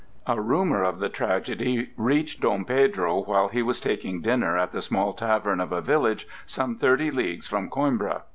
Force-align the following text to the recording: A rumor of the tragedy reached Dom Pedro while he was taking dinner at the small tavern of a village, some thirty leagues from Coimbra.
A 0.25 0.41
rumor 0.41 0.81
of 0.83 0.97
the 0.97 1.09
tragedy 1.09 1.91
reached 1.95 2.41
Dom 2.41 2.65
Pedro 2.65 3.21
while 3.21 3.49
he 3.49 3.61
was 3.61 3.79
taking 3.79 4.19
dinner 4.19 4.57
at 4.57 4.71
the 4.71 4.81
small 4.81 5.13
tavern 5.13 5.59
of 5.61 5.71
a 5.71 5.79
village, 5.79 6.27
some 6.47 6.75
thirty 6.75 7.11
leagues 7.11 7.45
from 7.45 7.69
Coimbra. 7.69 8.23